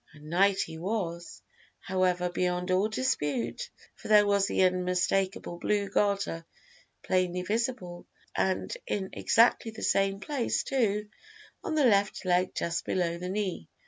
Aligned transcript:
A 0.13 0.19
knight 0.19 0.61
he 0.61 0.79
was, 0.79 1.43
however, 1.79 2.27
beyond 2.29 2.71
all 2.71 2.89
dispute, 2.89 3.69
for 3.93 4.07
there 4.07 4.25
was 4.25 4.47
the 4.47 4.63
unmistakable 4.63 5.59
blue 5.59 5.89
garter 5.89 6.43
plainly 7.03 7.43
visible, 7.43 8.07
and 8.35 8.75
in 8.87 9.11
exactly 9.13 9.69
the 9.69 9.87
right 9.93 10.19
place, 10.19 10.63
too, 10.63 11.07
on 11.63 11.75
the 11.75 11.85
left 11.85 12.25
leg 12.25 12.55
just 12.55 12.83
below 12.83 13.19
the 13.19 13.29
knee. 13.29 13.69